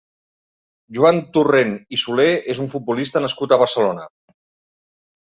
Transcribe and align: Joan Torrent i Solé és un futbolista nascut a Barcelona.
Joan 0.97 1.19
Torrent 1.35 1.77
i 1.97 2.01
Solé 2.05 2.27
és 2.57 2.65
un 2.65 2.73
futbolista 2.75 3.25
nascut 3.29 3.57
a 3.59 3.63
Barcelona. 3.67 4.11